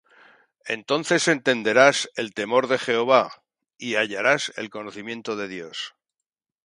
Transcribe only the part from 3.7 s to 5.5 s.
Y hallarás el conocimiento de